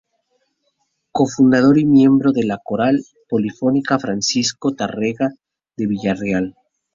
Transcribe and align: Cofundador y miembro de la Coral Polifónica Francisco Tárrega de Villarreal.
Cofundador 1.11 1.77
y 1.77 1.85
miembro 1.85 2.31
de 2.31 2.43
la 2.43 2.57
Coral 2.57 3.03
Polifónica 3.29 3.99
Francisco 3.99 4.71
Tárrega 4.73 5.29
de 5.77 5.85
Villarreal. 5.85 6.55